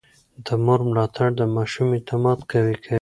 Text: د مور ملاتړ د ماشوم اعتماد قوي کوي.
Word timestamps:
د 0.45 0.47
مور 0.63 0.79
ملاتړ 0.89 1.29
د 1.39 1.41
ماشوم 1.55 1.87
اعتماد 1.95 2.37
قوي 2.51 2.75
کوي. 2.85 2.99